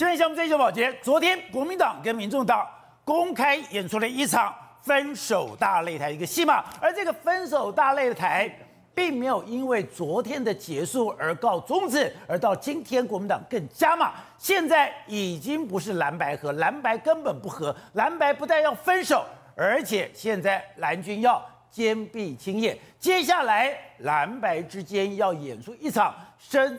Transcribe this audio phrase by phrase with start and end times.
[0.00, 2.66] 今天项目追求保洁，昨天国民党跟民众党
[3.04, 8.50] 公开演出了一场分手大擂台一个戏码，而这个分手大擂台
[8.94, 19.22] 并没有因为昨天的结束而告终止，而到今天国民党更加码，现在已经不是蓝白合，蓝白根本不合，蓝白不但要分手，
[19.54, 26.78] 而且现在蓝军要坚壁清野，接下来蓝白之间要演出一场生。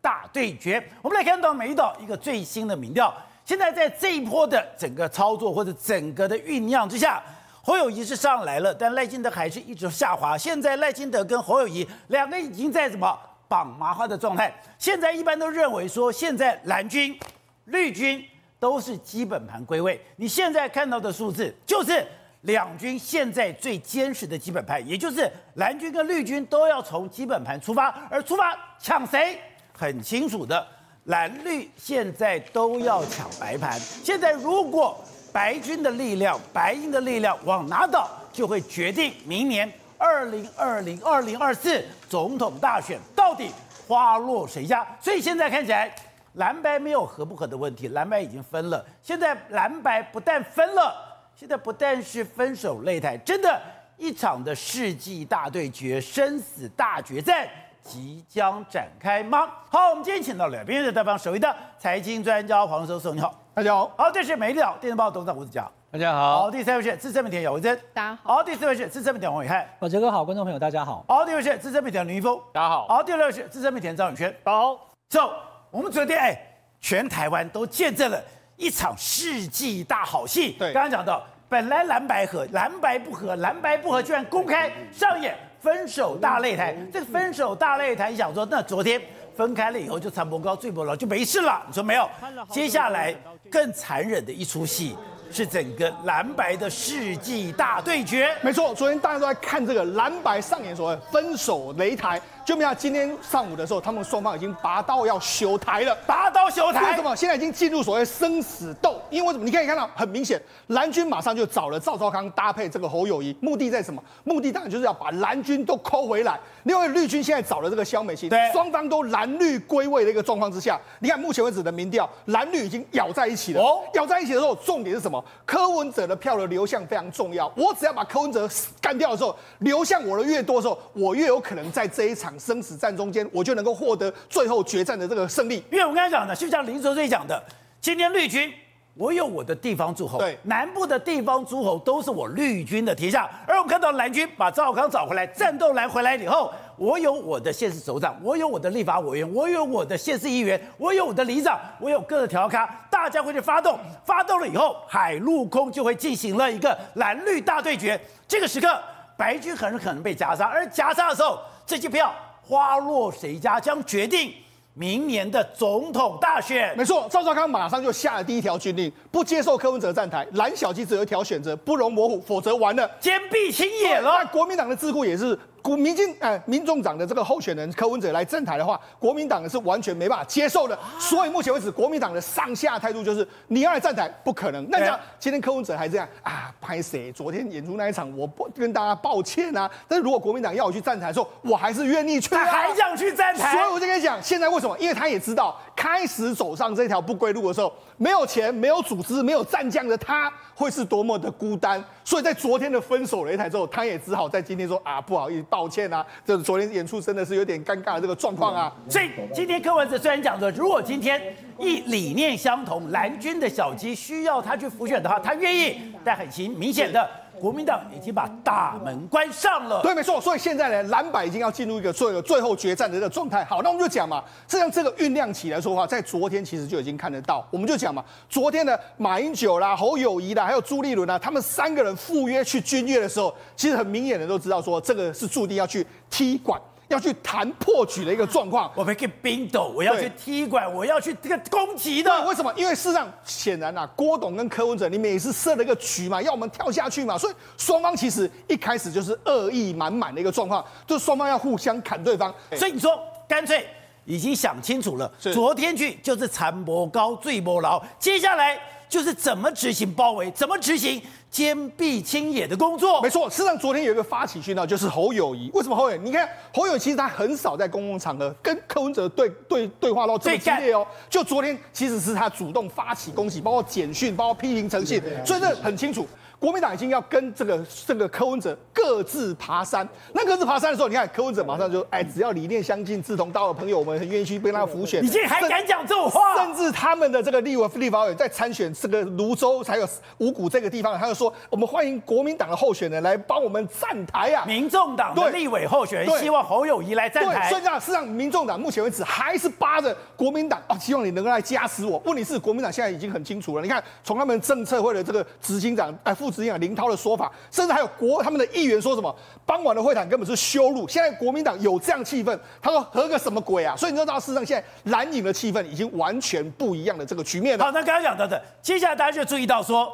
[0.00, 3.14] 大对决，我们来看到美岛一个最新的民调。
[3.44, 7.22] 现在在这一波的整个操作或者整个的酝酿之下，
[7.62, 10.38] 侯友谊是上来了，但赖清德还是一直下滑。
[10.38, 14.54] 现在赖清德跟侯友谊两个已经在什么绑麻花的状态。
[14.78, 17.18] 现在一般都认为说，现在蓝军、
[17.64, 18.24] 绿军
[18.60, 20.00] 都是基本盘归位。
[20.16, 22.06] 你现在看到的数字就是
[22.42, 29.40] 两军现在最坚实的基本盘，也就是蓝军跟绿军都要从基本盘出发，而出发抢谁？
[29.80, 30.66] 很清楚的，
[31.04, 33.80] 蓝绿现在都要抢白盘。
[33.80, 43.50] 现在如果白军的力量、白银的力量往哪倒，就会决定明年二零二零、二零二四总统大选到底
[43.88, 44.86] 花落谁家。
[45.00, 45.90] 所以现在看起来，
[46.34, 48.84] 蓝白没有合不合的问题，蓝白已经分了。
[49.02, 50.94] 现在蓝白不但分了，
[51.34, 53.58] 现在不但是分手擂台，真的，
[53.96, 57.48] 一场的世纪大对决、生死大决战。
[57.82, 59.48] 即将展开吗？
[59.70, 63.90] 好，我们今天请到两边的代表，首位的财经专家黄教授，你好，大家好。
[63.96, 66.42] 好，这是美丽岛电视报董事长吴子佳，大家好。
[66.42, 68.34] 好，第三位是资深媒体姚维珍，大家好。
[68.34, 71.04] 好，第四位是资深媒体王伟汉，宝杰哥好，观众朋友大家好。
[71.08, 72.86] 好，第五位是资深媒体林一峰，大家好。
[72.86, 74.78] 好，第六位是资深媒体张永轩，好。
[75.08, 75.32] 走，
[75.70, 76.40] 我们昨天哎，
[76.80, 78.22] 全台湾都见证了
[78.56, 80.52] 一场世纪大好戏。
[80.52, 85.36] 对，刚刚讲到，本来蓝白合，蓝白不合，蓝白不合，居然公开上演。
[85.62, 89.00] 分手大擂台，这个分手大擂台，你想说那昨天
[89.36, 91.62] 分开了以后就长不高，醉不老就没事了。
[91.66, 92.08] 你说没有？
[92.48, 93.14] 接下来
[93.50, 94.96] 更残忍的一出戏
[95.30, 98.34] 是整个蓝白的世纪大对决。
[98.42, 102.20] 没错，昨天大家都在看这个蓝白上演所谓分手擂台。
[102.50, 105.96] 就没想到今天上午的时候，他们双方已经拔刀要修台了。
[106.04, 106.90] 拔刀修台？
[106.90, 107.14] 为什么？
[107.14, 109.00] 现在已经进入所谓生死斗。
[109.08, 109.44] 因为为什么？
[109.44, 114.02] 你可以看到，很明显，蓝军马上就找了赵少康搭配这个侯友谊，目的在什么？
[114.24, 116.40] 目的当然就是要把蓝军都抠回来。
[116.64, 123.62] 另外，绿军现在找了这个萧美琴，对，双方都蓝绿归位的一个状况之下，你看目前为止的民调，蓝绿已经咬在一起了。
[123.62, 125.24] 哦，咬在一起的时候，重点是什么？
[125.46, 127.46] 柯文哲的票的流向非常重要。
[127.56, 128.48] 我只要把柯文哲
[128.80, 132.34] 干掉的时候，流向我的越多的时候，我越有可能在这一场。
[132.40, 135.62] 生死战中间，我就能够获得最后决战的这个胜利。
[135.70, 137.40] 因为我刚才讲的，就像林哲瑞讲的，
[137.80, 138.52] 今天绿军，
[138.94, 143.28] 我有我的地方诸侯，对，南部的地方诸侯都是我绿军的天下。
[143.46, 158.00] 而我们看到蓝军把赵少康找回来，战斗蓝回来以后，我有我的县市首长，我有我的立法委员，我有我的县市议员，我有我的里长，我有各个条咖，大家会去发动，发动了以后，海陆空就会进行了一个蓝绿大对决。
[158.26, 158.78] 这个时刻，
[159.16, 162.12] 白军很可能被夹杀，而夹杀的时候，这些票。
[162.50, 164.34] 花落谁家将决定
[164.74, 166.76] 明年的总统大选。
[166.76, 170.26] 没错，赵少康马上就下了第一条军令，不接受柯文哲站台。
[170.32, 174.10] 蓝小鸡只有一条选择，不容模糊，否则完了，坚壁清野了。
[174.18, 175.38] 那国民党的智库也是。
[175.62, 180.78] 国民进呃民众党的这个候选人柯文哲来站台的话，国民党是完全没办法接受的。
[180.98, 184.66] 所以目前为止，国民党的上下态度就是你要来站台不可能。
[184.70, 186.52] 那你知道今天柯文哲还这样啊？
[186.60, 187.12] 拍谁？
[187.12, 189.70] 昨天演出那一场，我不跟大家抱歉啊。
[189.88, 192.30] 但是如果国民党要我去站台的时候，我还是愿意去。
[192.30, 193.52] 他还想去站台。
[193.52, 194.76] 所以我就跟你讲，现在为什么？
[194.78, 201.82] 因为他也知道，开始走上这条不归路的时候，没有钱、没有组织、没有战将的他，会是多么的孤单。
[202.04, 208.72] 所以在昨天的分手擂台之后，他也只好在今天说啊，不好意思，道歉啊，这昨天演出真的是有点尴尬的这个状况啊。
[208.88, 211.20] 所以今天柯文哲虽然讲说，如果今天
[211.58, 217.06] 一理念相同，蓝军的小鸡需要他去辅选的话，他愿意，但很明明显的。
[217.40, 219.80] 国民党已经把大门关上了。
[219.82, 220.20] 对，没错。
[220.20, 223.42] 所以现在呢，蓝白已经要进入一个最最后决战的这个状态。
[223.44, 227.46] 好，那我们就讲嘛，这样这个酝酿起来说的话，在昨天其实就已经看得到。
[227.50, 236.60] 我们就讲嘛，昨天的，马英九啦、侯友谊啦，还有朱立伦啦，他们三个人赴约去军乐的时候，其实很明眼的都知道说，这个是注定要去踢馆。
[236.90, 242.10] 要去谈破局的一个状况，我们可以冰斗，我要去踢馆，我要去这个攻击的。
[242.26, 242.52] 为什么？
[242.56, 252.34] 因为事实上，显然啊，郭董跟柯文哲，你们也是设了一个局嘛，要我们跳下去嘛，所以双方其实一开始就是恶意满满的一个状况，就是双方要互相砍对方。
[252.56, 252.98] 所以你说，
[253.28, 253.64] 干脆
[254.04, 258.58] 已经想清楚了，昨天去就是产博高最波牢，接下来
[258.88, 261.00] 就是怎么执行包围，怎么执行
[261.30, 263.00] 坚壁清野的工作。
[263.02, 265.48] 没错，事实上昨天有一个发起讯号，就是侯友谊。
[265.54, 266.00] 为什么侯友谊？
[266.00, 270.84] 你看侯友宜其实他很少在公共场合跟柯文哲对对对话到这么激烈哦。
[271.08, 276.04] 就昨天其实是他主动发起攻击，包括简讯，包括批评诚信，所以这很清楚。
[276.40, 279.86] 国民党已经要跟这个这个柯文哲各自爬山。
[280.14, 285.04] 那各自爬山的时候，你看柯文哲马上就哎，只要理念相近、志同道合的朋友，我们很愿意去跟他辅选。
[285.04, 286.34] 你竟然还敢讲这种话？
[286.38, 294.46] 甚至他们的这个立委、立法委员在参选这个泸州还有五股这个地方，他就说我们欢迎国民党的候选人来帮我们站台啊。
[294.46, 297.50] 民众党的立委候选人希望侯友谊来站台。
[297.50, 302.00] 所以这样，事实上，民众党目前为止还是扒着国民党啊，希望你能够来加持我。
[302.06, 303.62] 问题是，国民党现在已经很清楚了。
[303.62, 307.16] 你看，从他们政策会的这个执行长哎，副执行长林涛的说。
[307.20, 310.88] 法，甚至还有国他们的议员说什么，傍晚的会谈根本是羞辱。
[310.88, 313.76] 现在国民党有这样气氛，他说合个什么鬼啊？
[313.76, 317.64] 所以你知道，事实上现在蓝营的气氛已经完全不一样的这个局面了。
[317.64, 319.92] 好，那刚刚讲到的，接下来大家就注意到说，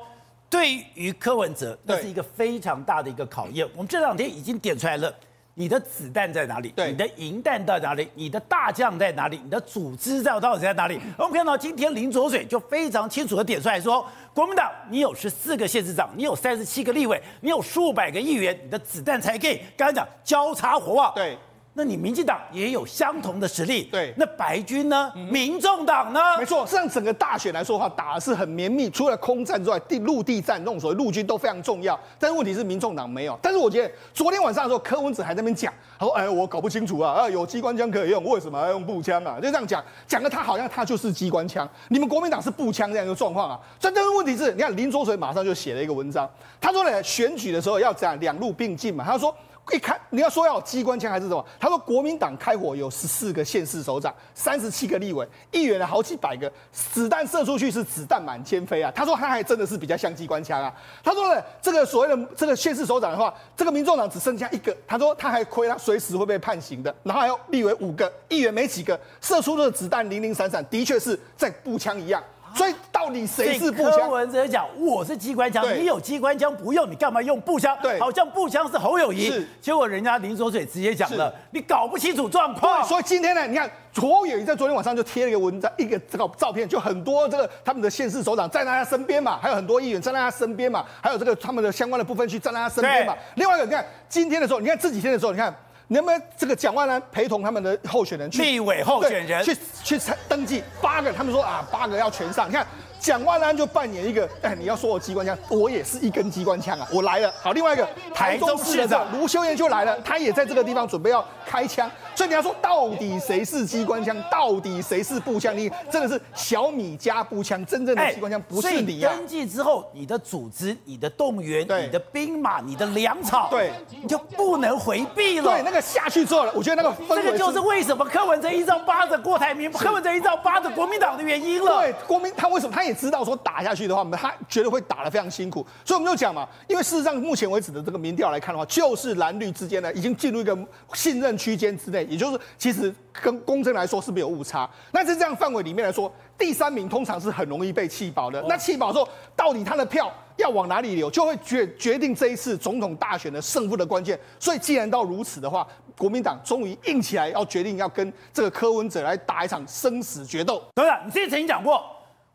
[0.48, 3.66] 对于柯文哲，那是一个非常大的一个考验。
[3.74, 5.12] 我们这两天已经点出来了。
[5.58, 6.68] 你的子弹在哪里？
[6.76, 8.06] 对，你的银弹在哪里？
[8.14, 9.40] 你的大将在哪里？
[9.42, 11.00] 你的组织在到底在哪里？
[11.16, 21.10] 我们看到今天林卓水就非常清楚的点出来说，国民党你有十四个县市长，你有三十七个立委，你有数百个议员，你的子弹才可以刚才讲交叉火旺。
[21.14, 21.38] 对。
[21.78, 24.10] 那你民进党也有相同的实力，对。
[24.16, 25.12] 那白军呢？
[25.14, 26.18] 嗯、民众党呢？
[26.38, 31.98] 没错，像整个大选来说的话，打的是很绵密，除了空战之外，地陆地战那种所谓陆军都非常重要。
[32.18, 33.38] 但是问题是民众党没有。
[33.42, 43.60] 但是我觉得昨天晚上的时候，柯文哲还在那边讲，他说：“哎，我搞不清楚啊，啊，有机关枪可以用，为什么要用步枪啊？”就这样讲，讲的他好像他就是机关枪，你们国民党是步枪这样一个状况啊。
[43.78, 46.26] 所以这个问题是，你看林卓水马上就写了一个文章，
[46.58, 49.36] 他说呢，选举的时候要讲两路并进嘛，他说。
[49.72, 51.44] 一开你要说要机关枪还是什么？
[51.58, 58.92] 他说国民党开火有十四个县市首长，三十七个立委，议员有好几百个，子弹射出去是子弹满天飞啊！
[58.94, 60.72] 他说他还真的是比较像机关枪啊！
[61.02, 72.22] 他说呢，这个所谓的这个县市首长的话，这个民众党只剩下一个，他说他还亏他随时会被判刑的，然后还有立委五个，议员没几个，射出的子弹零零散散，的确是在步枪一样。
[72.56, 74.00] 所以到底谁是步枪？
[74.00, 77.76] 柯文哲讲我是机关枪，你有机关枪不用，你干嘛用步枪？
[77.82, 82.82] 对，好像步枪是侯友谊，结果人家林浊水直接讲了，你搞不清楚状况。
[82.84, 93.14] 所以今天呢，你看侯友谊在昨天晚上就贴了一个文章，一个这个照片，就很多这个他们的县市首长站在他身边嘛，还有很多议员站在他身边嘛，还有这个他们的相关的部分去站在他身边嘛。
[93.34, 95.54] 另外一个，你看今天的时候，你看这几天的时候，你看。
[95.88, 102.66] 能不能这个蒋万安陪同他们的候选人去立委候选人去去登记八个，他们说啊八个要全上，你看。
[103.06, 107.32] 蒋万安就扮演一个，哎，你要说我机关枪，我也是一根机关枪啊，我来了。
[107.40, 111.88] 好，另外一个台中市长卢修燕就来了，他也在这个地方准备要开枪。
[112.16, 115.56] 所以你要说到底谁是机关枪，到底谁是步枪？
[115.56, 119.12] 你真的是小米加步枪，真正的机关枪不是你啊。
[119.14, 123.70] 登记之后，你的组织、你的动员、你的兵马、你的粮草，对，
[124.02, 125.52] 你就不能回避了。
[125.52, 131.82] 对，那个下去之后，我觉得那个这个就是为什么柯文哲一招扒着郭台铭，柯文哲一招扒着国民党的原因了。
[131.82, 135.64] 对，国民他为什么他也知道说打下去的话，他绝对会打得非常辛苦。
[135.84, 140.58] 所以我们就讲嘛，因为事实上目前为止的这个民调来看的话，就是蓝绿之间呢已经进入一个
[140.94, 142.04] 信任区间之内。
[142.06, 148.42] 也就是其实跟公正来说是没有误差，那在这样范围里面来说，第三名通常是很容易被弃保的。
[148.48, 154.18] 那弃保之后，到底他的票要往哪里流，就会决决定这一次总统大选的胜负的关键。
[154.38, 155.66] 所以既然到如此的话，
[155.98, 160.62] 国民党终于硬起来，要决定要跟这个柯文哲来打一场生死决斗。
[160.74, 161.82] 对了，你之前曾经讲过，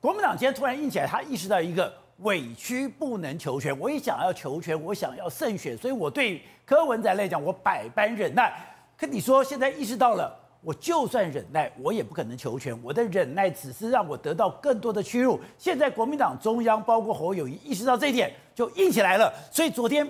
[0.01, 8.51] 国民党今天突然硬起来，他意识到一个委屈不能求全，我也想要求全，我想要胜选，所以我对柯文哲来讲，我百般忍耐。
[8.97, 12.75] 可你说现在意识到了，我就算忍耐，我也不可能求全。
[12.83, 15.39] 我的忍耐只是让我得到更多的屈辱。
[15.59, 19.31] 现在国民党中央包括侯友宜意识到这一点，就硬起来了。
[19.51, 20.07] 所以昨天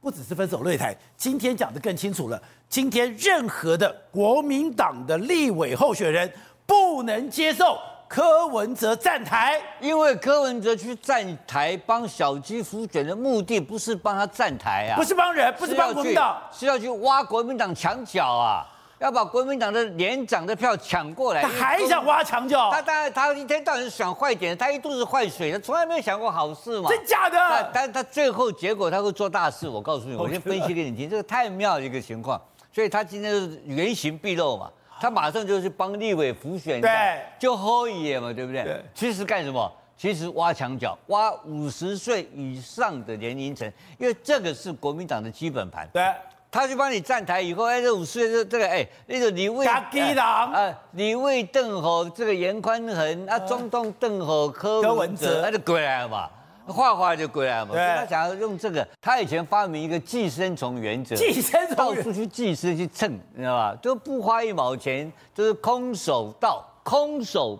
[0.00, 2.40] 不只是分手擂台，今天讲得更清楚了。
[2.68, 6.32] 今天任何的国民党的立委候选人
[6.64, 7.76] 不能接受
[8.12, 21.40] 柯文哲站台，因为柯文哲去站台帮小鸡辅选的目的不是帮他站台啊，不是帮人，不是帮国民党，是要去挖国民党墙角啊，要把国民党的连长的票抢过来。
[21.40, 22.70] 他还想挖墙角？
[22.70, 26.90] 他当然，他一天到晚想坏点，他一肚子坏水，他从来没有想过好事嘛。
[26.90, 27.70] 真假的？
[27.72, 32.38] 但他最后结果他会做大事，我告诉你，我先分析给你听，这个太妙的一个情况，
[32.74, 34.70] 所以他今天是原形毕露嘛。
[35.00, 38.62] 他马上就是帮立委辅选，对，就侯爷嘛，对不对？
[38.64, 38.84] 对。
[38.94, 39.70] 其实干什么？
[39.96, 45.88] 其实挖墙脚，挖五十岁以上的年龄层，因为这个是国民党的基本盘。
[45.92, 46.02] 对。
[46.50, 56.28] 他去帮你站台以后，哎，这五十岁这这个哎，那个李卫，啊，李卫邓侯这个严宽恒啊，中东邓侯柯文哲，那就过来了嘛，
[56.66, 57.74] 画画就归来了嘛。
[57.74, 63.76] 他想要用这个，他以前发明一个寄生虫原则，寄生虫到处去寄生去蹭，你知道吧？
[63.82, 67.58] 就不花一毛钱，就是空手道，空手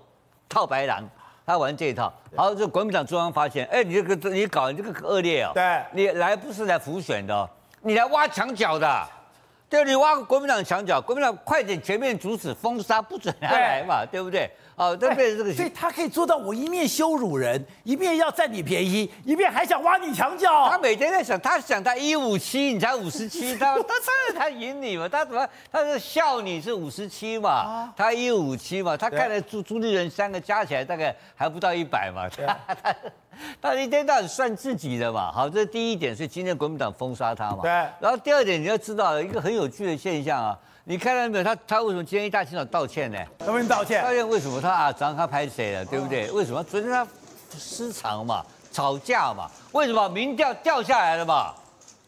[0.49, 1.02] 套白狼。
[1.44, 9.09] 他玩这一套，好，这国民党中央发现，哎，你这个你搞你这个恶劣哦，对，你来不是来浮选的，你来挖墙脚的，
[9.73, 14.50] 对，你挖国民党墙角，国民党快点全面阻止封杀，不准他来嘛，对，对不对？
[14.76, 15.35] 哦，对不对？
[15.35, 20.69] 这个，所以他可以做到，我一面羞辱人，一面要占你便宜，一面还想挖你墙角。
[20.69, 32.95] 他每天在想，他想他一五七，你才五十七， 他他当然他赢你嘛，他怎么他是笑你是五十七嘛，啊、他一五七嘛，他看了朱朱立伦三个加起来大概还不到一百嘛，他他
[33.61, 35.31] 他一天到晚算自己的嘛。
[35.33, 37.59] 好，这是第一点，所以今天国民党封杀他嘛。
[37.62, 37.71] 对。
[38.01, 40.59] 然后第二点，你要知道一个很有趣的现象啊。
[40.85, 41.45] 你看到没有？
[41.45, 43.19] 他他为什么今天一大清早道歉呢？
[43.39, 44.03] 他为道歉？
[44.03, 44.61] 道歉为什么？
[44.61, 46.31] 他啊，早上他拍谁了，对不对？
[46.33, 46.62] 为什么？
[46.65, 47.07] 昨天他
[47.57, 49.49] 失常嘛，吵架嘛？
[49.73, 50.09] 为什么？
[50.09, 51.55] 民调掉下来了嘛？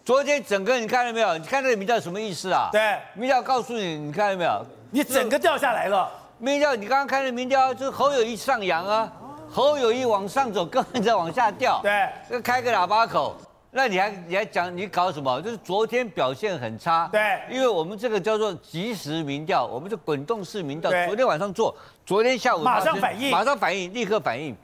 [0.05, 1.39] 昨天整个你看到没有？
[1.39, 2.69] 你看这个民调什么意思啊？
[2.73, 4.67] 对，民调告诉你，你看到没有？
[4.91, 6.11] 你整个掉下来了。
[6.39, 9.11] 民调，你刚刚看的民调就是侯友谊上扬啊，
[9.55, 11.79] 侯友谊往上走，根本在往下掉。
[11.81, 13.37] 对，就开个喇叭口。
[13.71, 15.41] 那你还你还讲你搞什么？
[15.43, 21.73] 就是昨天表现很差，对，因为我们这个叫做即时民调，我们是滚动式民调，对昨天晚上做，
[22.05, 24.57] 昨天下午马上反应，马上反应，立刻反应，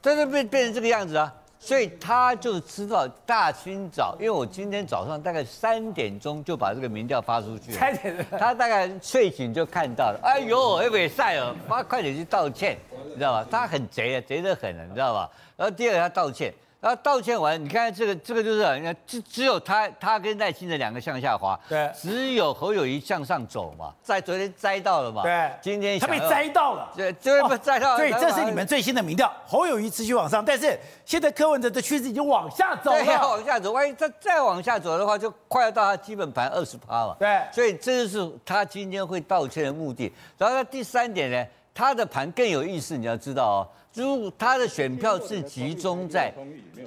[0.00, 1.30] 真的变变成这个样子啊！
[1.62, 12.78] 所以他就知道大清早，因为我今天早上大概三点钟就把这个民调发出去了，三点，他大概睡醒就看到了，哎呦，哎伟赛尔，妈快点去道歉，
[13.10, 13.46] 你知道吧？
[13.50, 15.30] 他很贼啊，贼得很啊，你知道吧？
[15.56, 16.52] 然后第二个他道歉。
[16.80, 40.10] 然后道歉完，你看这个这个就是，你看只只有他他跟赖清德两个向下滑，对，只有侯友谊向上走嘛，在昨天摘到了嘛，对，今天他被摘到了，对，就是被摘到了，所以这是你们最新的民调，侯友谊持续往上，但是现在柯文哲的趋势已经往下走了，要往下走，万一他再往下走的话，就快要到他基本盘二十趴了，对，所以这就是他今天会道歉的目的。
[40.38, 43.68] 然后他第三点呢，他的盘更有意思，你要知道哦。
[43.94, 46.32] 如果他的选票是集中在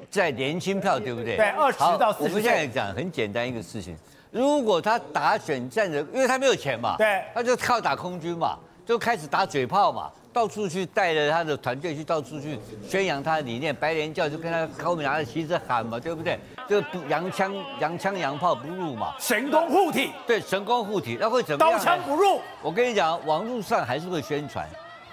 [0.10, 1.36] 在年轻票，对不对？
[1.36, 2.24] 对，二十到四十。
[2.24, 3.96] 我们现在讲很简单一个事情，
[4.32, 12.58] 如果他打选战的，因为他没有钱嘛，对，他就靠打空军嘛，就开始打嘴炮嘛，到处去带着他的团队去到处去
[12.88, 16.40] 宣扬他的理念，白莲教就跟他后面拿着旗子喊嘛，对不对？
[16.70, 21.78] 就洋枪洋枪洋炮不入嘛，神功护体，对，神功护体，那会怎么样？
[21.78, 22.40] 刀枪不入。
[22.62, 24.66] 我跟你讲，网络上还是会宣传。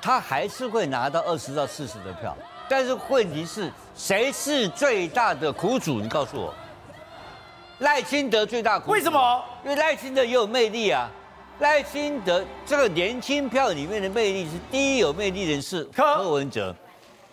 [0.02, 2.34] 他还是会拿到二十到四十的票，
[2.68, 6.00] 但是问题是谁是最大的苦主？
[6.00, 6.54] 你告诉我，
[7.80, 8.92] 赖清德最大苦主。
[8.92, 9.44] 为什么？
[9.62, 11.10] 因为赖清德也有魅力啊。
[11.58, 16.74] 赖清德这个年轻票里面的魅力是：第一有魅力人是柯文哲，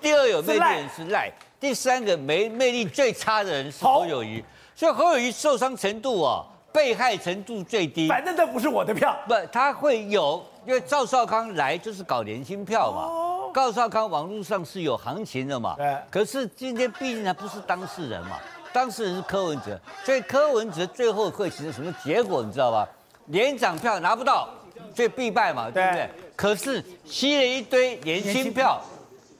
[0.01, 1.31] 第二有魅力人是赖，
[1.61, 4.43] 第三个没魅力最差的人是侯友谊。
[4.75, 6.43] 所以侯友谊受伤程度啊，
[6.73, 8.09] 被害程度最低。
[8.09, 9.17] 反正这不是我的票。
[9.25, 10.45] 不，他会有。
[10.67, 13.07] 因为赵少康来就是搞年轻票嘛，
[13.55, 15.97] 赵少康网络上是有行情的嘛，对。
[16.11, 18.37] 可是今天毕竟他不是当事人嘛，
[18.73, 22.85] 当事人是柯文哲，所以柯文哲最后会形成什么结果，你知道吧？
[23.27, 24.49] 连长票拿不到，
[24.93, 26.09] 所以必败嘛，对不对？
[26.35, 28.81] 可是吸了一堆年轻票，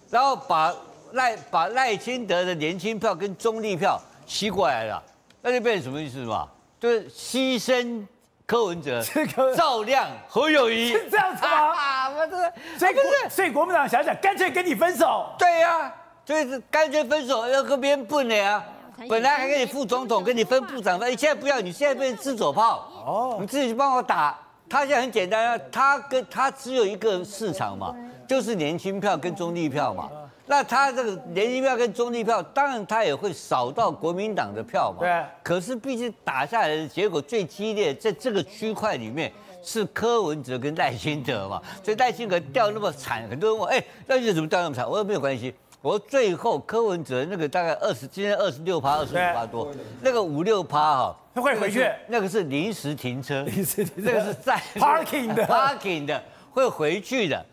[0.10, 0.74] 然后把
[1.12, 5.03] 赖把赖清德的年轻票跟中立票吸过来了，
[5.41, 6.48] 那就变成什么意思嘛？
[6.79, 8.07] 就是牺牲。
[8.47, 9.03] 柯文哲，
[9.57, 11.49] 照亮侯友谊，是 这样子吗？
[11.75, 12.37] 啊，我这，
[12.79, 15.25] 所以不是，所以国民党想想，干脆跟你分手。
[15.37, 18.63] 对呀、啊，所以是干脆分手，要跟别人混了呀。
[19.09, 22.89] 本来还给你副总统，跟你分部长，哎，现在不要，你现在变成自走炮。
[23.05, 24.39] 哦，你自己去帮我打。
[24.69, 27.93] 他现在很简单啊，他跟他只有一个市场嘛，
[28.25, 30.09] 就是年轻票跟中立票嘛。
[30.49, 34.99] 那他这个年轻票跟中立票，当然他也会少到国民党的票嘛。
[35.01, 35.23] 对。
[35.43, 39.29] 可是毕竟打下来的结果最激烈，在这个区块里面
[39.61, 41.61] 是柯文哲跟赖清德嘛。
[41.83, 44.89] 所以赖清德掉那么惨，很多人问：哎，赖清德怎么掉那么惨？
[44.89, 49.69] 我说没有关系，我说最后柯文哲那个大概二十，今天二十六趴，二十五趴多，
[50.01, 51.85] 那个五六趴哈，他会回去。
[52.07, 57.45] 那个是临时停车，临时停车，那个是在 parking 的， parking 的会回去的。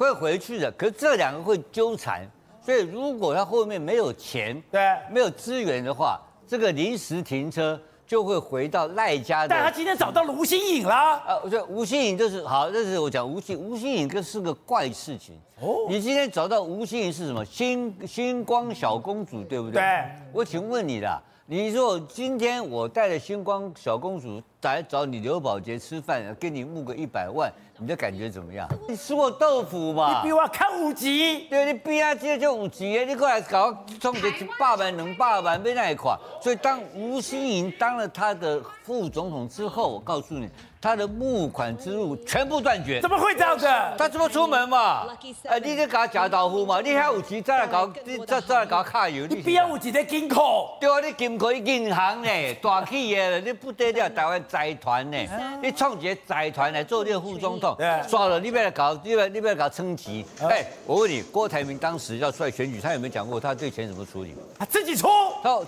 [0.00, 2.26] 会回去的，可是这两个会纠缠，
[2.64, 4.80] 所以如果他后面没有钱，对，
[5.10, 9.48] 没有资源的话，这个临时停车就会回到赖家的。
[9.48, 15.86] 但他今天找到了吴新颖啦，啊，我觉得吴新颖就是好，这是我讲吴新吴新颖，这是个怪事情哦。
[15.90, 17.44] 你今天找到吴新颖是什么？
[17.44, 19.82] 星星光小公主，对不对？
[19.82, 20.04] 对。
[20.32, 28.68] 我请问你啦，你说今天我带着星光小公主来找你刘宝杰吃饭，给你募个一百万，你的感觉怎么样？
[28.88, 30.22] 你吃我豆腐吧？
[30.22, 36.16] 你比我看五级，对，你比啊，这就五级，你过来搞总结一百万、两百万，没那一款。
[36.40, 40.48] 所以当吴欣盈当了他的副总统之后，我告诉你。
[40.82, 43.66] 他的募款之路全部断绝，怎么会这样子？
[43.98, 45.06] 他怎么出门嘛？
[45.44, 46.80] 哎，你在搞假招呼嘛？
[46.80, 47.86] 你还有钱再来搞，
[48.26, 49.26] 再再来搞卡油？
[49.26, 50.40] 你不要有钱在金库？
[50.80, 52.30] 对啊，你金库银行呢？
[52.62, 55.18] 大企业，你不得了台湾财团呢？
[55.62, 57.76] 你创一个财团来做这个副总统，
[58.08, 60.24] 算了，你不要搞，你不要你不要搞升级。
[60.40, 64.34] 哎，我问你，郭台铭当时要出来选举，他有没有讲过他对钱怎么处理？
[64.58, 65.08] 他自己出，
[65.42, 65.60] 他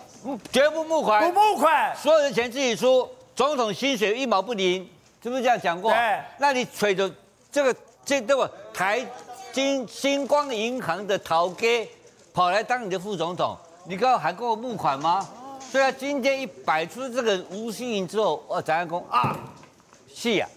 [0.51, 4.89] 绝不募款，不募款，所有的钱自己出，总统薪水一毛不领。
[5.23, 5.93] 是不是这样讲过？
[5.93, 7.11] 对，那你随着
[7.51, 7.75] 这个
[8.05, 9.07] 这这个台
[9.53, 11.67] 金星光银行的陶哥
[12.35, 15.27] 跑来当你的副总统，你刚刚还给我募款吗？
[15.61, 19.37] 所以今天一摆出这个吴新盈之后，我咱公啊，
[20.13, 20.49] 是呀，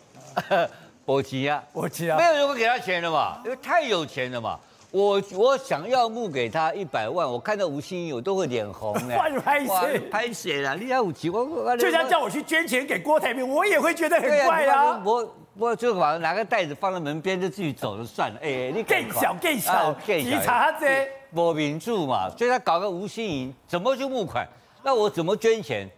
[1.05, 4.60] 我急啊， 我急啊，没有人会给他钱的嘛，因为太有钱了嘛。
[4.96, 10.74] 我我想要募给他一百万，我看到吴欣盈我都会脸红哎， 拍谁拍谁了？
[10.78, 15.02] 你要五七，我就像叫我去捐钱给郭台铭，我也会觉得很怪啊。
[15.04, 18.40] 我我就把拿个袋子放在门边，就自己走就算了。
[18.42, 24.48] 哎，你更小更小，你查这我民主嘛，所以他搞个吴欣盈，怎么去募款？
[24.82, 25.90] 那我怎么捐钱？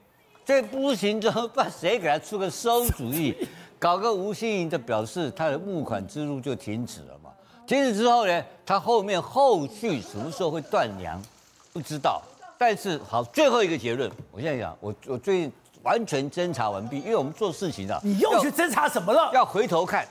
[0.43, 1.69] 这不行，怎么办？
[1.69, 3.35] 谁给他出个馊主意？
[3.77, 7.13] 搞个吴欣盈，就表示他的募款之路就停止了。
[7.67, 11.21] 停止之后呢，他后面后续什么时候会断粮，
[11.73, 12.21] 不知道。
[12.57, 15.51] 但是好，最后一个结论，我现在讲，我我最近
[15.83, 19.29] 完全侦查完毕，因为我们做事情啊，你又去侦查什么了？
[19.33, 20.07] 要回头看，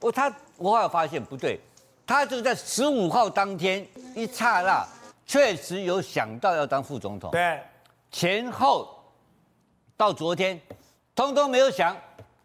[0.00, 1.60] 我他我后来发现不对，
[2.06, 4.84] 他就在十五号当天一刹那，
[5.26, 7.30] 确实有想到要当副总统。
[7.30, 7.60] 对，
[8.10, 8.88] 前后
[9.98, 10.58] 到昨天，
[11.14, 11.94] 通通没有想。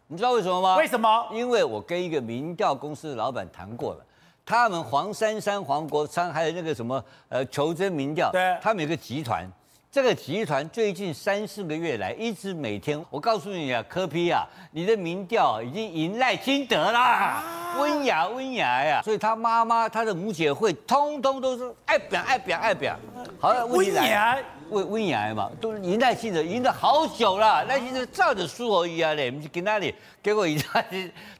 [0.08, 0.76] 你知道为什么吗？
[0.76, 1.26] 为什么？
[1.32, 4.04] 因为我跟一个民调公司的老板谈过了。
[4.44, 9.48] 他们黄珊珊、黄国昌，还有那个什么呃求真民调，对，他们有个集团，
[9.90, 22.96] 这个集团最近三四个月来，一直每天，我告诉你啊，柯 P 啊，你的民调已经赢赖清德啦，温雅温雅呀，所以他妈妈、他的母姐会通通都是爱表爱表爱表，
[23.40, 24.38] 好，温雅。
[24.70, 29.94] 温温雅嘛，都赢赖清德赢了好久了，赖清德照着苏而已啊嘞，你跟哪里？
[30.22, 30.82] 结果赢他，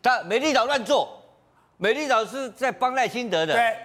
[0.02, 1.21] 他美丽岛乱做。
[1.82, 3.76] 美丽岛是在帮赖清德的，对，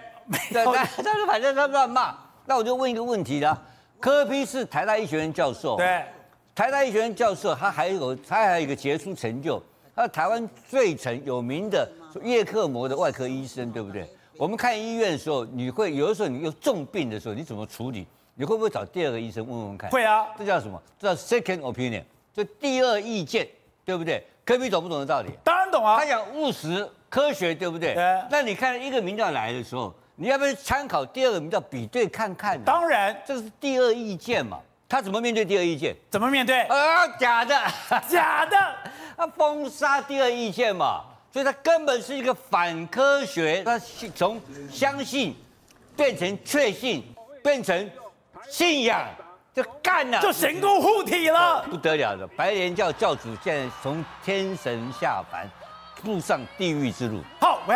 [0.52, 0.64] 对，
[1.02, 2.16] 但是 反正他乱骂。
[2.46, 3.60] 那我就问一个问题啦：
[3.98, 6.04] 柯 P 是台大医学院教授，对，
[6.54, 9.60] 台大医学院教授，他还有他还有一个杰出成就，
[9.96, 11.90] 他是台湾最成有名的
[12.22, 14.08] 叶克膜的外科医生，对不对？
[14.36, 18.06] 我们看医院的时候，你会有的时候你有重病的时候，你怎么处理？
[18.36, 19.90] 你会不会找第二个医生问问看？
[19.90, 20.80] 会啊，这叫什么？
[21.00, 23.48] 这叫 second opinion，就第二意见，
[23.84, 24.24] 对不对？
[24.44, 25.30] 柯比懂不懂的道理？
[25.42, 26.88] 当然懂啊，他讲务实。
[27.08, 27.94] 科学对不对？
[27.94, 28.22] 对。
[28.30, 32.62] 那你看一个民调来的时候，你要不要参考第二个民调比对看看？
[32.62, 34.58] 当然，这是第二意见嘛。
[34.88, 35.94] 他怎么面对第二意见？
[36.08, 36.62] 怎么面对？
[36.62, 37.54] 啊，假的，
[38.08, 38.56] 假的。
[39.16, 43.62] 他封杀第二意见嘛，所以他根本是一个反科学。
[43.64, 43.78] 他
[44.14, 44.40] 从
[44.70, 45.36] 相信
[45.94, 47.04] 变成确信，
[47.42, 47.90] 变成
[48.48, 49.06] 信仰，
[49.52, 52.26] 就干了，就神功护体了，不得了的。
[52.28, 55.46] 白莲教教主现在从天神下凡。
[56.02, 57.20] 步上地狱之路。
[57.40, 57.74] 好，喂，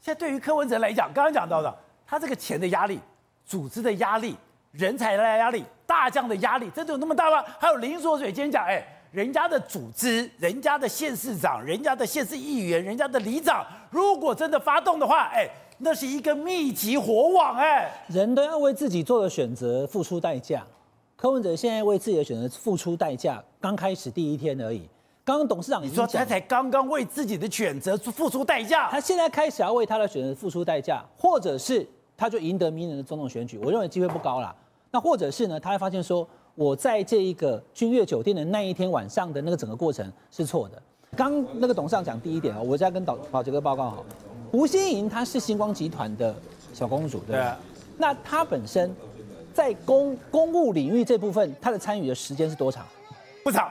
[0.00, 1.74] 现在对于柯文哲来讲，刚刚讲到的，
[2.06, 3.00] 他这个钱的压力、
[3.44, 4.36] 组织的压力、
[4.72, 7.44] 人才的压力、大将的压力，真的有那么大吗？
[7.58, 20.62] 还有林浊水今天讲，哎，人家的组织、人家的县市长、人家的县市议员、人家的里长，如果真的发动的话，哎，那是一个密集火网，哎，人都要为自己做的选择付出代价。
[21.16, 24.86] 柯文哲现在为自己的选择付出代价，刚开始第一天而已。
[25.26, 31.84] 刚刚董事长你说他才刚刚为自己的选择付出代价，他现在开始要为他的选择付出代价，或者是
[32.16, 34.54] 他就赢得明年的总统选举，我认为机会不高啦。
[34.92, 40.80] 那或者是呢，他会发现说，我在这一个君悦酒店的那一天晚上的那个整个过程是错的。
[41.16, 44.04] 刚那个董事长讲第一点啊，我再跟导宝杰哥报告哈，
[44.52, 46.32] 吴欣盈她是星光集团的
[46.72, 47.32] 小公主，对吧？
[47.32, 47.58] 对啊。
[47.98, 48.94] 那她本身
[49.52, 52.86] 在公公务领域这部分，她的参与的时间是多长？
[53.42, 53.68] 不长。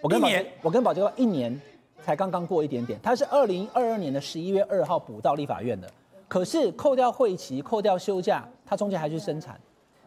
[0.00, 1.60] 我跟宝杰，我跟宝杰哥一年
[2.04, 2.98] 才刚刚过一点点。
[3.02, 5.90] 他是二零二二年的十一月二号补到立法院的，
[6.28, 9.58] 可是扣掉会期、扣掉休假，他中间还去生产，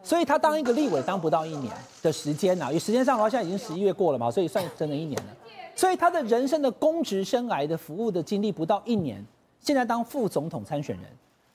[0.02, 1.70] 所以他当一个立委当不到一年
[2.02, 2.72] 的时间呐。
[2.72, 5.36] 以时间上的话，现在已经十一月过了嘛，所以算整整一年了。
[5.74, 9.22] 所以他的人生的公职生涯的服务的经历不到一年，
[9.60, 11.04] 现在当副总统参选人，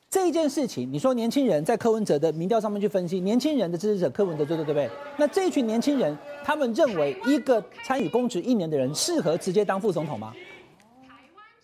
[0.10, 4.90] 这一件事情，你说年轻人在柯文哲的民调上面去分析，年轻人的支持者柯文哲最多，对不对？
[5.18, 10.34] 那这一群年轻人，他们认为一个参与公职一年的人适合直接当副总统吗？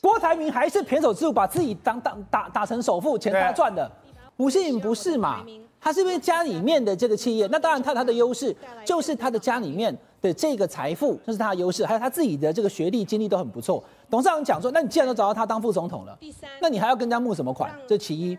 [0.02, 3.90] 郭台铭还是胼手胝足，把自己当当打打成首富，钱他赚的，
[4.36, 5.46] 不信不是嘛？
[5.80, 13.84] 他是因为家里面的这个企业，那当然他他的优势就是他的家里面的这个财富，这是他的优势，还有他自己的这个学历经历都很不错。
[14.10, 16.18] 董事长讲说，那你既然都找到他当副总统了，
[16.62, 17.70] 那你还要跟人家募什么款？
[17.86, 18.38] 这其一，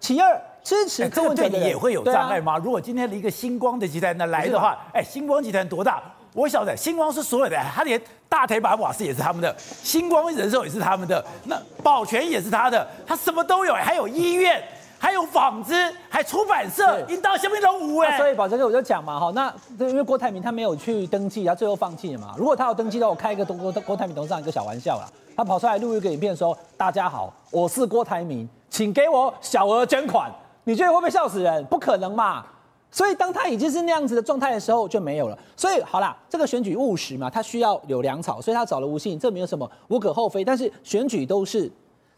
[0.00, 2.54] 其二，支持柯文哲的人也会有障碍吗？
[2.54, 6.02] 啊、如果今天的一个星光的集团呢来的话，哎，星光集团多大？
[6.32, 14.62] 我晓得，星光是所有的，他连大台北瓦斯也是他们的，星光人寿也是他们的，那保全也是他的，他什么都有，还有医院，
[14.98, 15.72] 还有纺织，
[16.08, 18.16] 还出版社，一到下面都无哎。
[18.16, 19.52] 所以宝杰哥我就讲嘛，哈，那
[19.86, 22.34] 因为郭台铭他没有去登记，他最后放弃了嘛。
[22.36, 30.30] 如果他有登记的话，我开一个郭郭台铭董事长一个小玩笑啦，他跑出来录一个影片说：“大家好，我是郭台铭，请给我小额捐款。”
[30.64, 31.64] 你觉得会不会笑死人？
[31.66, 32.44] 不可能嘛。
[32.90, 35.38] 所以当他已经是那样子的状态的时候，就没有了。
[35.54, 40.44] 所以好啦，这个选举务实嘛，他需要有粮草，所以他找了吴欣盈，这没有什么无可厚非。
[40.44, 41.70] 但是选举都是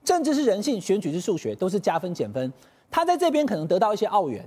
[0.05, 2.53] 政治是人性，选举是数学，都是加分减分。
[2.91, 4.43] 他在这边可能得到一些澳元，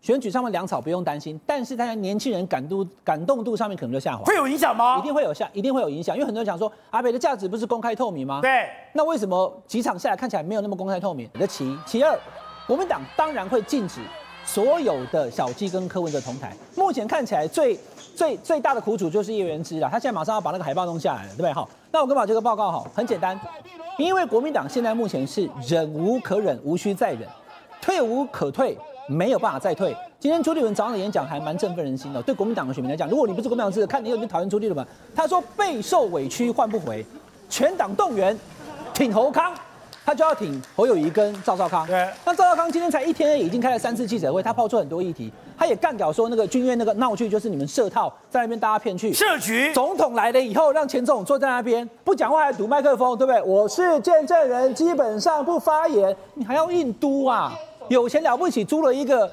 [0.00, 4.24] 选举上面粮草不用担心，但是他在年轻人感度感动度上面可能就下滑。
[4.24, 4.98] 会有影响吗？
[4.98, 6.16] 一定会有下，一定会有影响。
[6.16, 8.40] 因为很多人讲说，阿北的价值不是公开透明吗？
[8.40, 8.68] 对。
[8.92, 11.28] 那为什么几场下来看起来没有那么公开透明？
[11.38, 12.18] 这其一，其二，
[12.66, 14.00] 国民党当然会禁止。
[14.44, 17.78] 所有的小鸡跟柯文哲同台，目前看起来最
[18.14, 19.88] 最最大的苦主就是叶元之了。
[19.90, 21.52] 他现在马上要把那个海报弄下来了，对不对？
[21.52, 23.38] 好，那我跟宝杰哥报告好，很简单，
[23.98, 27.28] 因为国民党现在目前是忍无可忍，无需再忍，
[27.80, 29.96] 退无可退，没有办法再退。
[30.20, 34.86] 今天朱立伦早上的演讲还蛮振奋人心的，对国民党的选民来讲，如果你不是国民党支持，看你有没有讨厌朱立伦？
[35.14, 37.04] 他说备受委屈换不回，
[37.48, 38.38] 全党动员
[38.94, 39.52] 挺侯康。
[40.04, 41.86] 他就要挺侯友谊跟赵少康。
[41.86, 49.72] 对，那赵少康今天才一天已经开了三次记者会，他抛出很多议题，他也干掉说那个军院那个闹剧就是你们设套在那边大家骗去设局。
[49.72, 53.42] 总统来了以后，让钱总统坐在那边不讲话还堵麦克风，对不对？
[53.42, 57.52] 我是见证人，基本上不发言，你还要硬嘟啊？
[57.88, 59.30] 有钱了不起，租了一个。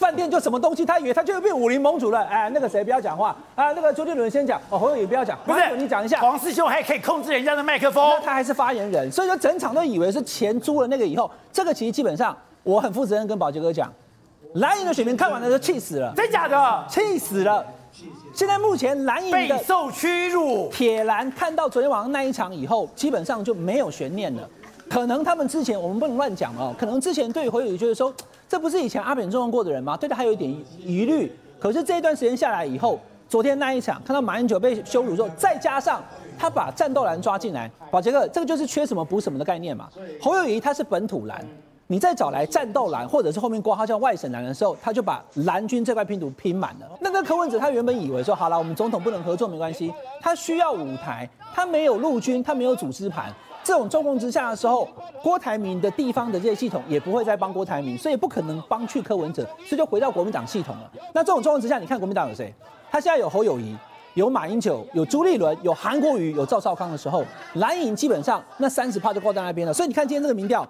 [0.00, 2.24] 饭店就什么东西，他以为他就会变武林盟主了。
[2.24, 3.70] 哎，那个谁不要讲话啊？
[3.74, 6.18] 那个周杰伦先讲哦，侯友宜不要讲，不是你讲一下。
[6.20, 13.92] 黄师兄还可以控制人家的麦克风，他还是发言人，所以说整场都以为是钱租了那个以后，这个其实基本上我很负责任跟宝杰哥讲，
[14.54, 16.84] 蓝营的选民看完了都气死了，真假的？
[16.88, 17.62] 气死了。
[18.32, 24.48] 现在目前蓝营的备受屈辱，铁蓝看到昨天晚上那一场以后，基本上就没有悬念了。
[24.88, 28.10] 可能他们之前我们不能乱讲哦，可能之前对于侯友宜就是说。
[28.50, 29.96] 这不是以前阿扁重用过的人吗？
[29.96, 30.52] 对他还有一点
[30.84, 31.32] 疑虑。
[31.56, 36.02] 可是这一段时间下来以后，昨天那一场看到马英九被羞辱之后，再加上
[36.36, 39.88] 他把战斗蓝抓进来，宝杰克，这个就是缺什么补什么的概念嘛。
[40.20, 41.46] 侯友谊他是本土蓝，
[41.90, 46.88] 你再找来战斗蓝，或者是后面挂号叫外省蓝的时候，他就把蓝军这块拼图拼满了。
[47.00, 53.34] 那个柯文哲他原本以为说，好了，我们总统不能合作没关系，他需要舞台，他没有陆军，他没有组织盘。
[53.64, 54.88] 这种状况之下的时候，
[55.20, 60.88] 郭台铭的地方的这些系统也不会再帮郭台铭，所以不可能帮去柯文哲，所以就回到国民党系统了。
[61.12, 62.54] 那这种状况之下，你看国民党有谁？
[62.88, 63.76] 他现在有侯友谊，
[64.14, 67.24] 有马英九，有朱立伦，有韩国瑜，有赵少康的时候，
[67.54, 69.74] 蓝营基本上那三十趴就挂在那边了。
[69.74, 70.64] 所以你看今天这个民调，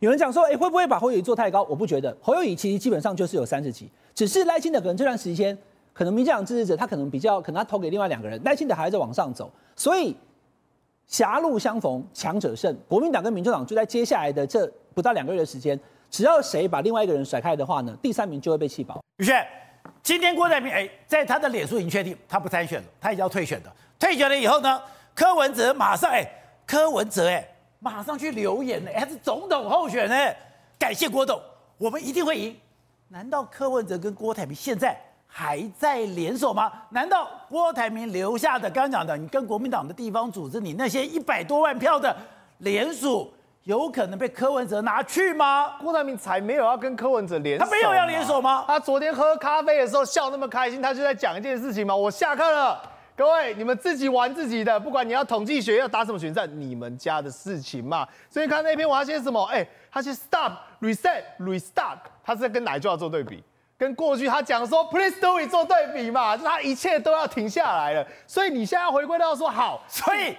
[0.00, 1.62] 有人讲说，哎，会不会把侯友宜做太高？
[1.64, 5.56] 我不觉得，侯友宜其实基本上就是有三十几，只是赖清德可能这段时间，
[5.92, 10.16] 可能民进党支持者他可能比较，可能他投给另外两个人，赖清德还在往上走，所以。
[11.06, 15.78] 狭路相逢强者胜，国民党跟民众党就在接下来的这不到两个月的时间，
[16.10, 19.02] 只要谁把另外一个人甩开的话呢，第三名就会被弃保。
[19.18, 19.46] 宇轩，
[20.02, 23.70] 今天郭台铭哎，在他的脸书已经确定他不参选了，他已经要退选的。
[23.98, 24.80] 退选了以后呢，
[25.14, 26.26] 柯文哲马上哎，
[26.66, 27.46] 柯文哲哎，
[27.84, 30.34] 马上去留言呢，还是总统候选呢，
[30.78, 31.38] 感谢郭董，
[31.76, 32.56] 我们一定会赢。
[33.08, 34.98] 难道柯文哲跟郭台铭现在？
[35.26, 36.72] 还在联手吗？
[36.88, 42.16] 难道郭台铭留下的刚刚讲的，你跟国民党的地方组织，你那些一百多万票的
[42.58, 43.30] 联署，
[43.64, 45.76] 有可能被柯文哲拿去吗？
[45.78, 48.64] 郭台铭才没有要跟柯文哲联手，他没有要联手吗？
[48.66, 51.94] 他昨天喝咖啡的时候笑那么开心，他就在讲一件事情嘛。
[51.94, 52.80] 我下课了，
[53.16, 58.06] 各位你们自己玩自己的，不管你要统计学要打什么选战，你们家的事情嘛。
[58.28, 59.42] 所以看那篇我要写什么？
[59.44, 63.42] 哎、欸，他写 stop reset restart，他是在跟哪一句话做对比？
[63.78, 68.06] 跟过去他讲说 “Please do it” 做对比嘛，就他一切都要停下来了。
[68.26, 70.34] 所以你现在要回归到说好，所以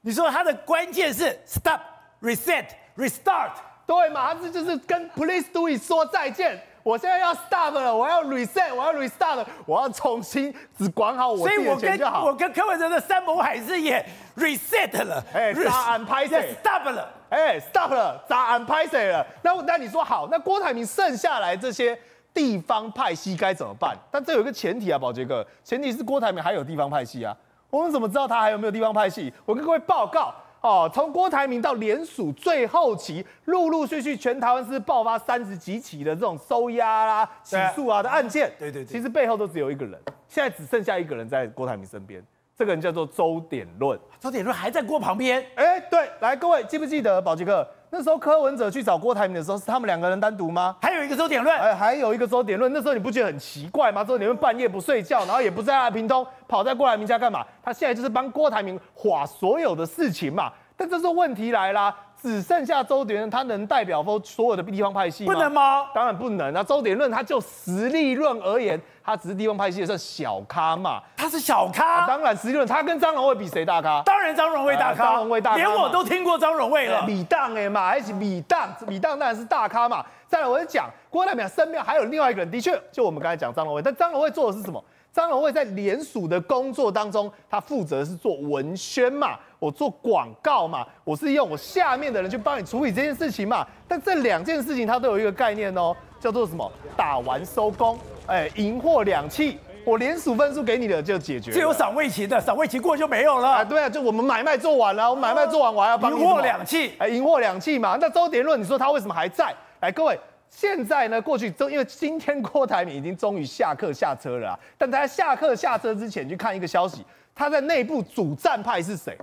[0.00, 1.80] 你说他的关键是 “Stop,
[2.22, 3.52] Reset, Restart”，
[3.86, 4.34] 对嘛？
[4.34, 6.60] 他这就是跟 “Please do it” 说再见。
[6.86, 12.20] 我现在要 stop 了，我要 reset，我要 restart，我要重新只管好我自己的钱就好。
[12.22, 17.12] 所以我跟我跟柯文哲的山盟海誓也 reset 了，哎，答案拍谢 stop 了。
[17.28, 19.26] 哎，stop 了，砸安拍谁了？
[19.42, 21.98] 那那你说好，那郭台铭剩下来这些
[22.32, 23.96] 地方派系该怎么办？
[24.08, 27.36] 但这有一个前提啊，宝杰哥，前提是郭台铭还有地方派系啊。
[27.68, 29.34] 我们怎么知道他还有没有地方派系？
[29.44, 38.50] 我跟各位报告哦，从郭台铭到联署最后期，陆陆续续全台湾是爆发三十几起的这种收押啦、起诉啊的案件。
[38.58, 42.24] 对对对，其实背后都只有一个人，现在只剩下一个人在郭台铭身边。
[42.56, 45.44] 这个人叫做周点论，周点论还在郭旁边。
[45.56, 50.74] 哎，对，来，各位记不记得宝杰哥那时候柯文哲去找郭台铭的时候，是他们两个人单独吗？
[50.80, 52.72] 还有一个周点论，哎，还有一个周点论。
[52.72, 54.02] 那时候你不觉得很奇怪吗？
[54.02, 57.44] 周点论半夜不睡觉，然后也不在他屏东，跑在郭台铭家干嘛？
[57.62, 60.50] 他现在就是帮郭台铭划所有的事情嘛。
[60.78, 61.94] 但这时候问题来啦。
[62.26, 65.32] 只剩下周杰伦，他能代表所有的地方派系吗？
[65.32, 65.86] 不能吗？
[65.94, 66.60] 当然不能啊！
[66.60, 71.00] 周杰伦他就实力论而言，他只是地方派系的小咖嘛。
[71.16, 74.02] 他是小咖，啊、当然实力论，他跟张荣惠比谁大咖？
[74.04, 77.06] 当然张荣惠大咖，张荣惠大咖，连我都听过张荣惠了。
[77.06, 80.04] 米当哎嘛，还是米当，米当当然是大咖嘛。
[80.26, 84.82] 再来，我就讲郭台铭身边还有另外一个人，的确就我们刚才讲张荣惠，但张荣惠做的是什么？
[85.16, 93.66] 张荣惠在联署的工作当中，他负责是做文宣嘛，我做广告嘛，我是用我下面的人去帮你处理这件事情嘛。
[93.88, 96.70] 但这两件事情它都有一个概念哦，叫做什么？
[96.94, 101.56] 打完收工，哎，银货两气，我联署分数给你的就解决了。
[101.56, 103.48] 这有赏味期的，赏味期过就没有了。
[103.48, 107.96] 啊，对啊，就我们买卖做完了，我买卖做完我还要帮你银货两气，哎，银货两气嘛。
[107.98, 109.54] 那周点论，你说他为什么还在？
[109.80, 110.20] 来，各位。
[110.56, 119.14] 现在呢，过去都因为今天郭台铭已经终于下课下车了啊， 但他在下课下车之前去看一个消息，他在内部主战派是谁？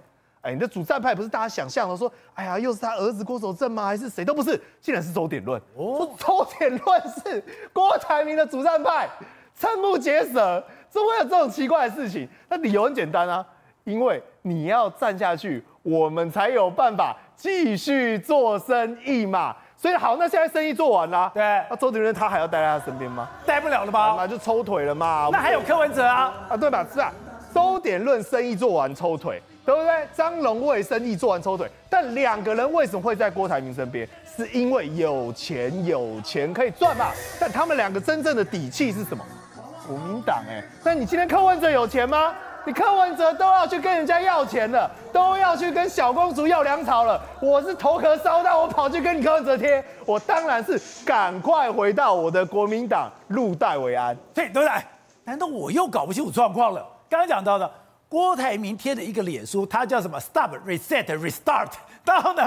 [0.41, 3.83] 哎，你的主战派不是大家想象的说，哎呀，又是他儿子郭守正吗？
[3.83, 4.23] 还是谁？
[4.23, 5.59] 都不是，竟然是周点论。
[5.75, 7.43] 哦，周点论是
[7.73, 9.09] 郭台铭的主战派，
[9.59, 12.29] 瞠目结舌，怎么会有这种奇怪的事情？
[12.47, 13.43] 那理由很简单啊，
[13.85, 19.55] 因为你要站下去，我们才有办法继续做生意嘛。
[19.83, 23.27] 所以好，那现在生意做完了，对，那周杰伦他还要待在他身边吗？
[23.45, 24.15] 待不了了吧？
[24.17, 25.27] 那就抽腿了嘛。
[25.29, 26.33] 那还有柯文哲啊？
[26.47, 26.87] 啊，对吧？
[26.93, 27.11] 是啊，
[27.53, 30.07] 周点论生意做完抽腿，对不对？
[30.15, 34.07] 张荣味生意做完抽腿，但两个人为什么会在郭台铭身边？
[34.37, 37.07] 是因为有钱，有钱可以赚嘛。
[37.37, 39.21] 但他们两个真正的底气是什么？
[39.85, 40.63] 国民党哎。
[40.81, 42.33] 那你今天柯文哲有钱吗？
[42.65, 47.21] 你柯文哲都要去跟人家要钱了，都要去跟小公主要粮草了。
[47.41, 54.15] 我是头壳烧到，我跑去跟你柯文哲贴，我当然是赶快回到我的国民党，入袋为安。
[54.33, 54.69] 对，对不对？
[55.25, 56.85] 难道我又搞不清楚状况了？
[57.09, 57.69] 刚刚讲到的
[58.07, 61.71] 郭台铭贴的一个脸书，他叫什么？Stop, Reset, Restart。
[62.05, 62.45] 然后呢，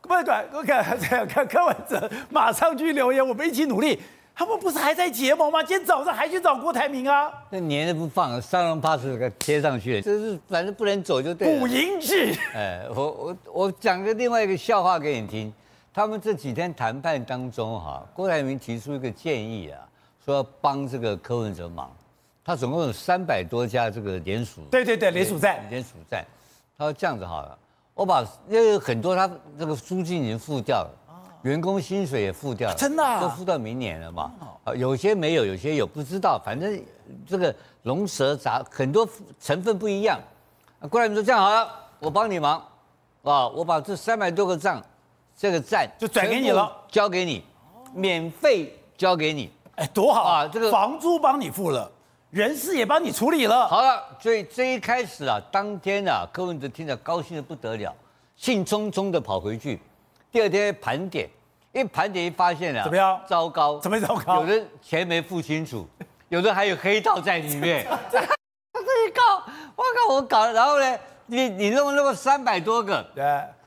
[0.00, 4.00] 不管我看这个柯文哲马上去留言，我们一起努力。
[4.38, 5.60] 他们不是还在结盟吗？
[5.60, 7.28] 今天早上还去找郭台铭啊？
[7.50, 11.58] 那黏着不放，三轮巴士给贴上去，这是反正不能走就对了。
[11.58, 12.32] 补银纸。
[12.54, 15.52] 哎，我我我讲个另外一个笑话给你听。
[15.92, 19.80] 他们这几天谈判当中，哈，郭台铭提出一个建议啊，
[20.24, 21.90] 说要帮这个柯文哲忙。
[22.44, 24.60] 他总共有三百多家这个联署。
[24.70, 25.68] 对对对，联署站。
[25.68, 26.24] 联署站。
[26.78, 27.58] 他说这样子好了，
[27.92, 30.90] 我把因为很多他这个租金已经付掉了。
[31.42, 34.32] 员工薪水也付掉了，真的、啊、都付到明年了嘛？
[34.64, 36.40] 啊，有些没有，有些有，不知道。
[36.44, 36.82] 反正
[37.26, 39.08] 这个龙蛇杂很多
[39.40, 40.18] 成分不一样。
[40.90, 41.68] 过来，你说这样好了，
[42.00, 42.58] 我帮你忙，
[43.22, 44.82] 啊，我把这三百多个账，
[45.36, 47.44] 这个站就转给你了，交给你，
[47.94, 49.50] 免费交给你。
[49.76, 50.48] 哎，多好啊！
[50.52, 51.88] 这个房租帮你付了，
[52.30, 53.68] 人事也帮你处理了。
[53.68, 57.94] 好了，所以这一开始啊，当天啊，柯文哲听着高兴的不得了，
[58.34, 59.80] 兴冲冲的跑回去。
[60.30, 61.28] 第二天盘点，
[61.72, 63.18] 一盘点一发现啊，怎么样？
[63.26, 64.40] 糟糕，怎么糟糕？
[64.42, 65.88] 有的钱没付清楚，
[66.28, 67.86] 有的还有黑道在里面。
[68.12, 69.42] 这一搞，
[69.74, 73.24] 我靠，我搞，然后呢，你你弄那么三百多个，对，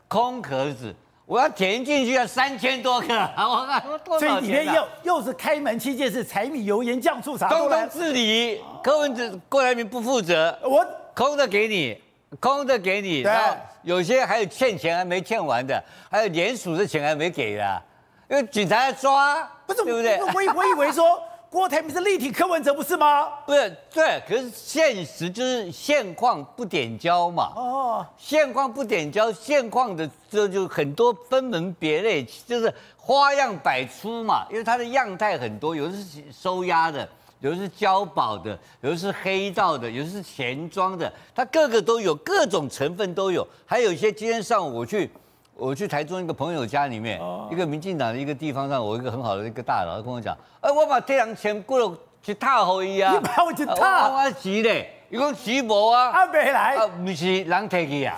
[0.08, 0.94] 空壳子，
[1.26, 3.84] 我要填进去要三千多个， 我靠，啊？
[4.20, 8.62] 所以里面又又是开门七件事，柴米油盐酱醋茶，通通自理。
[8.84, 12.00] 柯文哲、郭台铭不负责，我空的给你。
[12.40, 17.82] 空的给你，然后有些还有欠钱还没欠完的，还有联署的钱还没给的，
[18.30, 20.18] 因为警察要抓，不是对不对？
[20.20, 23.28] 我我以为说 郭台铭是立体柯文哲不是吗？
[23.46, 27.52] 不是，对，可是现实就是现况不点交嘛。
[27.58, 34.46] 哦，现况不点交，现况的这就很多分门别类，就是花样百出嘛。
[34.50, 37.06] 因为它的样态很多，有的是收押的。
[37.42, 43.46] 有的是交保的，有的是黑道的，有的是钱庄的，它各个都有，各种成分都有。
[43.66, 45.10] 还有一些，今天上午我去，
[45.56, 47.20] 我去台中一个朋友家里面，
[47.52, 53.12] 一个民进党的一个地方上，我一个很好的一个大佬跟我讲，哎，我把这两钱过了去塔侯伊啊！
[53.18, 54.98] 你把我去塔，我我急嘞。
[55.10, 58.16] 伊讲徐博啊，啊没来，啊不是人提去啊，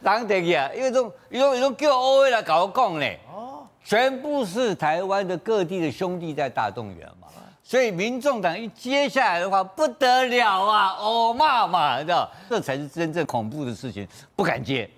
[0.00, 3.55] 人提去 啊，因为种伊种伊种叫欧威来搞我讲嘞，哦，
[3.88, 7.28] 全部是台湾的各地的兄弟在大动员嘛，
[7.62, 14.90] 所以民众党一接下来的话不得了啊，哦骂嘛，你知道，这才是真正恐怖的事情，不敢接。